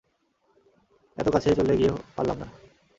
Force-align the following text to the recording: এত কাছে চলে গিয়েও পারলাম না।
এত 1.17 1.27
কাছে 1.29 1.49
চলে 1.55 1.73
গিয়েও 1.77 1.95
পারলাম 2.15 2.37
না। 2.37 2.47